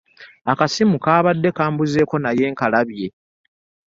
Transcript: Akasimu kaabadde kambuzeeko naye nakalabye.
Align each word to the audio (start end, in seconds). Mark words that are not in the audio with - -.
Akasimu 0.51 0.97
kaabadde 1.03 1.49
kambuzeeko 1.57 2.15
naye 2.23 2.45
nakalabye. 2.49 3.07